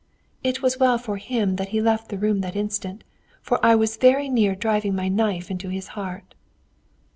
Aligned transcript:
It 0.43 0.63
was 0.63 0.79
well 0.79 0.97
for 0.97 1.17
him 1.17 1.57
that 1.57 1.67
he 1.69 1.79
left 1.79 2.09
the 2.09 2.17
room 2.17 2.41
that 2.41 2.55
instant, 2.55 3.03
for 3.39 3.63
I 3.63 3.75
was 3.75 3.97
very 3.97 4.29
near 4.29 4.55
driving 4.55 4.95
my 4.95 5.09
knife 5.09 5.51
into 5.51 5.69
his 5.69 5.89
heart!" 5.89 6.33